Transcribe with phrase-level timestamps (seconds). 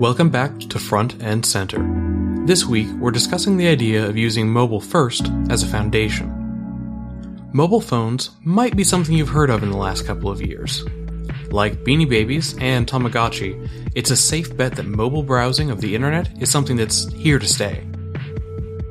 [0.00, 1.86] Welcome back to Front and Center.
[2.46, 7.50] This week, we're discussing the idea of using mobile first as a foundation.
[7.52, 10.86] Mobile phones might be something you've heard of in the last couple of years.
[11.50, 16.30] Like Beanie Babies and Tamagotchi, it's a safe bet that mobile browsing of the internet
[16.40, 17.86] is something that's here to stay.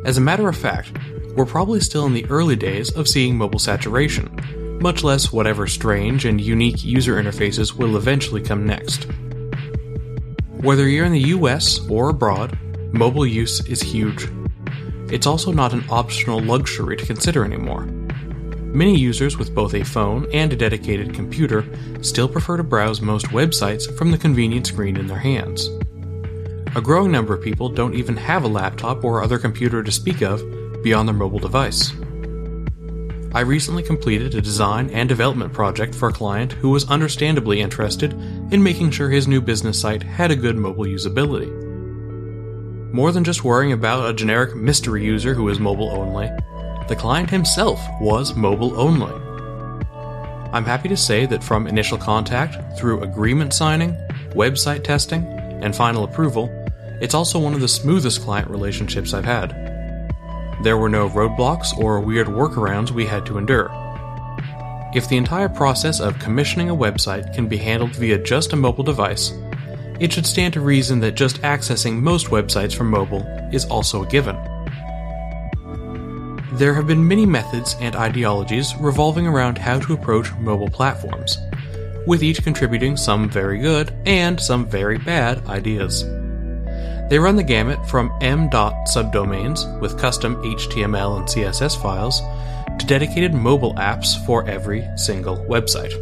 [0.05, 0.91] As a matter of fact,
[1.35, 4.29] we're probably still in the early days of seeing mobile saturation,
[4.79, 9.07] much less whatever strange and unique user interfaces will eventually come next.
[10.61, 12.59] Whether you're in the US or abroad,
[12.91, 14.27] mobile use is huge.
[15.09, 17.85] It's also not an optional luxury to consider anymore.
[18.73, 21.63] Many users with both a phone and a dedicated computer
[22.01, 25.69] still prefer to browse most websites from the convenient screen in their hands.
[26.75, 30.21] A growing number of people don't even have a laptop or other computer to speak
[30.21, 30.43] of
[30.83, 31.93] beyond their mobile device.
[33.31, 38.13] I recently completed a design and development project for a client who was understandably interested
[38.51, 41.49] in making sure his new business site had a good mobile usability.
[42.91, 46.29] More than just worrying about a generic mystery user who is mobile only,
[46.87, 49.13] the client himself was mobile only.
[50.51, 53.95] I'm happy to say that from initial contact through agreement signing,
[54.31, 55.23] website testing,
[55.61, 56.49] and final approval,
[57.01, 59.51] it's also one of the smoothest client relationships I've had.
[60.63, 63.69] There were no roadblocks or weird workarounds we had to endure.
[64.91, 68.83] If the entire process of commissioning a website can be handled via just a mobile
[68.83, 69.31] device,
[69.99, 73.21] it should stand to reason that just accessing most websites from mobile
[73.53, 74.35] is also a given.
[76.53, 81.37] There have been many methods and ideologies revolving around how to approach mobile platforms,
[82.07, 86.03] with each contributing some very good and some very bad ideas.
[87.09, 88.49] They run the gamut from m.
[88.49, 92.21] subdomains with custom HTML and CSS files
[92.89, 95.93] dedicated mobile apps for every single website.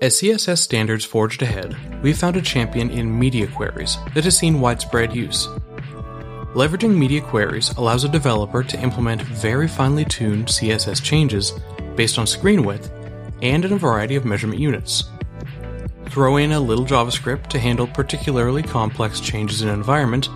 [0.00, 4.60] As CSS standards forged ahead, we found a champion in media queries that has seen
[4.60, 5.48] widespread use.
[6.54, 11.52] Leveraging media queries allows a developer to implement very finely tuned CSS changes
[11.96, 12.88] based on screen width
[13.42, 15.02] and in a variety of measurement units.
[16.10, 20.28] Throw in a little JavaScript to handle particularly complex changes in environment,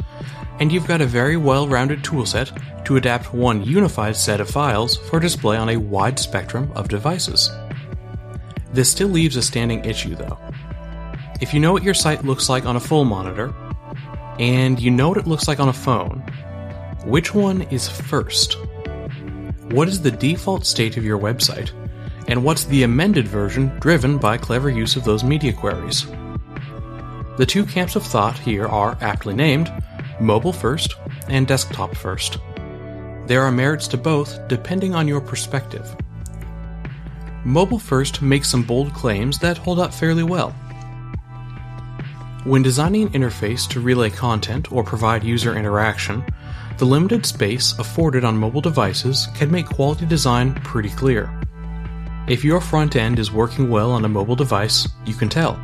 [0.58, 2.50] and you've got a very well rounded toolset
[2.90, 7.48] to adapt one unified set of files for display on a wide spectrum of devices.
[8.72, 10.36] This still leaves a standing issue though.
[11.40, 13.54] If you know what your site looks like on a full monitor,
[14.40, 16.18] and you know what it looks like on a phone,
[17.04, 18.56] which one is first?
[19.70, 21.70] What is the default state of your website?
[22.26, 26.06] and what's the amended version driven by clever use of those media queries.
[27.38, 29.72] The two camps of thought here are aptly named
[30.20, 30.94] mobile first
[31.28, 32.38] and desktop first.
[33.26, 35.94] There are merits to both depending on your perspective.
[37.44, 40.50] Mobile first makes some bold claims that hold up fairly well.
[42.44, 46.24] When designing an interface to relay content or provide user interaction,
[46.78, 51.30] the limited space afforded on mobile devices can make quality design pretty clear.
[52.28, 55.60] If your front end is working well on a mobile device, you can tell.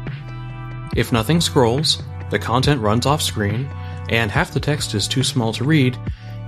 [0.95, 3.69] If nothing scrolls, the content runs off screen,
[4.09, 5.97] and half the text is too small to read,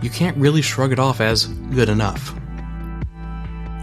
[0.03, 2.35] you can't really shrug it off as good enough.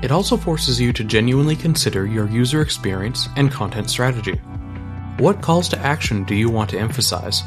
[0.01, 4.39] It also forces you to genuinely consider your user experience and content strategy.
[5.17, 7.41] What calls to action do you want to emphasize,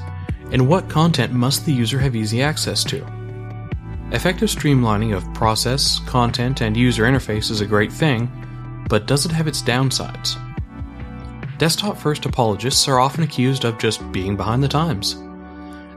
[0.51, 3.07] and what content must the user have easy access to?
[4.11, 8.31] Effective streamlining of process, content, and user interface is a great thing,
[8.89, 10.37] but does it have its downsides?
[11.59, 15.17] Desktop first apologists are often accused of just being behind the times.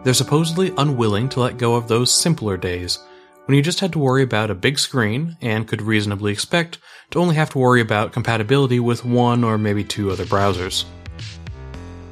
[0.03, 2.99] They're supposedly unwilling to let go of those simpler days
[3.45, 6.79] when you just had to worry about a big screen and could reasonably expect
[7.11, 10.85] to only have to worry about compatibility with one or maybe two other browsers.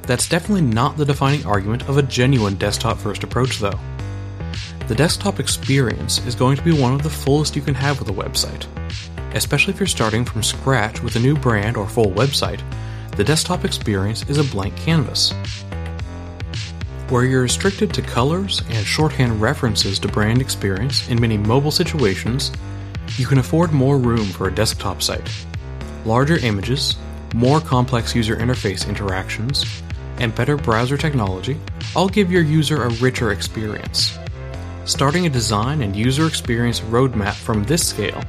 [0.02, 3.78] That's definitely not the defining argument of a genuine desktop first approach, though.
[4.88, 8.08] The desktop experience is going to be one of the fullest you can have with
[8.08, 8.66] a website
[9.34, 12.62] especially if you're starting from scratch with a new brand or full website,
[13.16, 15.32] the desktop experience is a blank canvas.
[17.10, 22.52] Where you're restricted to colors and shorthand references to brand experience in many mobile situations,
[23.16, 25.28] you can afford more room for a desktop site.
[26.04, 26.96] Larger images,
[27.34, 29.64] more complex user interface interactions,
[30.18, 31.58] and better browser technology
[31.94, 34.16] all give your user a richer experience
[34.90, 38.20] starting a design and user experience roadmap from this scale,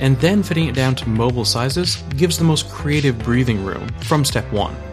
[0.00, 4.24] and then fitting it down to mobile sizes gives the most creative breathing room from
[4.24, 4.89] step 1.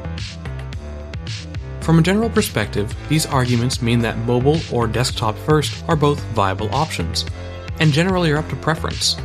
[1.88, 6.68] From a general perspective, these arguments mean that mobile or desktop first are both viable
[6.76, 7.24] options,
[7.80, 9.16] and generally are up to preference.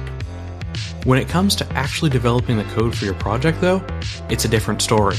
[1.02, 3.84] When it comes to actually developing the code for your project, though,
[4.28, 5.16] it's a different story.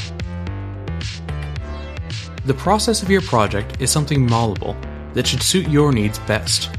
[2.45, 4.77] The process of your project is something malleable
[5.13, 6.73] that should suit your needs best.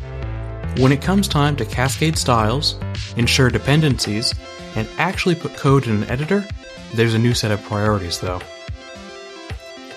[0.79, 2.81] When it comes time to cascade styles,
[3.19, 4.33] ensure dependencies,
[4.77, 6.43] and actually put code in an editor,
[6.95, 8.41] there's a new set of priorities though.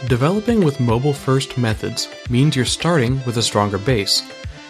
[0.06, 4.22] Developing with mobile first methods means you're starting with a stronger base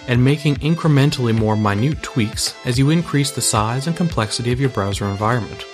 [0.08, 4.70] and making incrementally more minute tweaks as you increase the size and complexity of your
[4.70, 5.66] browser environment.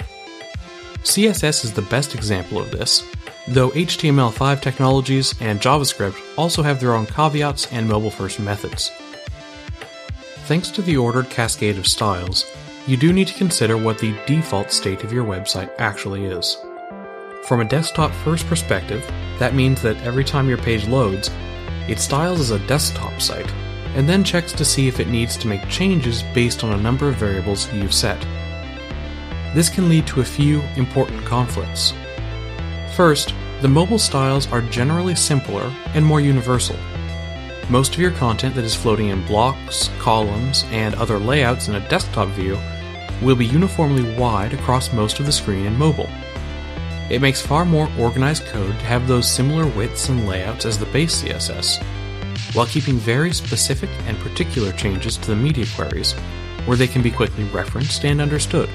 [1.04, 3.04] CSS is the best example of this,
[3.48, 8.90] though HTML5 technologies and JavaScript also have their own caveats and mobile first methods.
[10.46, 12.44] Thanks to the ordered cascade of styles,
[12.88, 16.58] you do need to consider what the default state of your website actually is.
[17.48, 19.06] From a desktop first perspective,
[19.38, 21.30] that means that every time your page loads,
[21.90, 23.52] it styles as a desktop site,
[23.96, 27.10] and then checks to see if it needs to make changes based on a number
[27.10, 28.22] of variables you've set.
[29.54, 31.94] This can lead to a few important conflicts.
[32.96, 36.78] First, the mobile styles are generally simpler and more universal.
[37.70, 41.90] Most of your content that is floating in blocks, columns, and other layouts in a
[41.90, 42.58] desktop view
[43.22, 46.10] will be uniformly wide across most of the screen in mobile.
[47.14, 50.88] It makes far more organized code to have those similar widths and layouts as the
[50.88, 51.80] base CSS,
[52.56, 56.14] while keeping very specific and particular changes to the media queries,
[56.66, 58.68] where they can be quickly referenced and understood.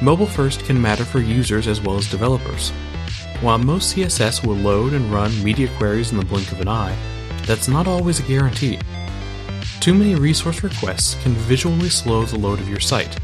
[0.00, 2.70] Mobile first can matter for users as well as developers.
[3.40, 6.96] While most CSS will load and run media queries in the blink of an eye,
[7.44, 8.78] that's not always a guarantee.
[9.84, 13.18] Too many resource requests can visually slow the load of your site,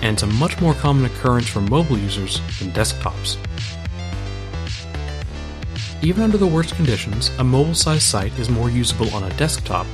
[0.00, 3.36] and it's a much more common occurrence for mobile users than desktops.
[6.02, 9.86] Even under the worst conditions, a mobile sized site is more usable on a desktop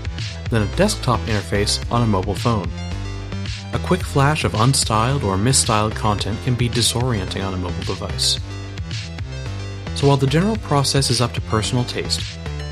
[0.48, 2.70] than a desktop interface on a mobile phone.
[3.72, 8.38] A quick flash of unstyled or misstyled content can be disorienting on a mobile device.
[9.96, 12.22] So while the general process is up to personal taste,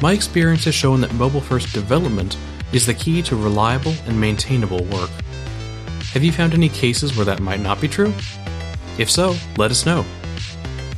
[0.01, 2.37] my experience has shown that mobile first development
[2.73, 5.11] is the key to reliable and maintainable work.
[6.13, 8.13] Have you found any cases where that might not be true?
[8.99, 10.05] If so, let us know.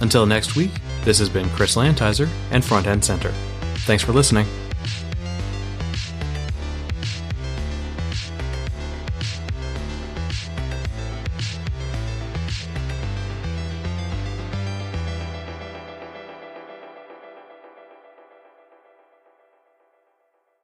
[0.00, 0.72] Until next week,
[1.04, 3.32] this has been Chris Lantizer and Front End Center.
[3.84, 4.46] Thanks for listening.